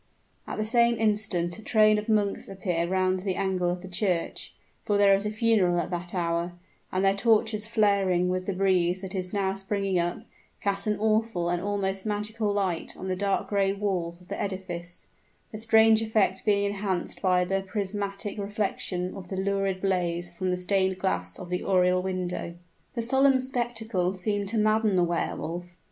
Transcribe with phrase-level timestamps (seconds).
[0.47, 4.51] At the same instant a train of monks appear round the angle of the church
[4.83, 6.53] for there is a funeral at that hour;
[6.91, 10.23] and their torches flaring with the breeze that is now springing up,
[10.59, 15.05] cast an awful and almost magical light on the dark gray walls of the edifice,
[15.51, 20.57] the strange effect being enhanced by the prismatic reflection of the lurid blaze from the
[20.57, 22.55] stained glass of the oriel window.
[22.95, 25.75] The solemn spectacle seemed to madden the Wehr Wolf.